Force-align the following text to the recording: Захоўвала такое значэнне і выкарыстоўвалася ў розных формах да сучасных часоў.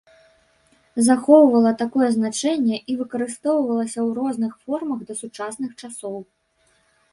Захоўвала 1.07 1.73
такое 1.81 2.07
значэнне 2.15 2.77
і 2.93 2.97
выкарыстоўвалася 3.03 3.93
ў 3.93 4.09
розных 4.21 4.51
формах 4.65 4.99
да 5.13 5.21
сучасных 5.23 5.71
часоў. 5.85 6.17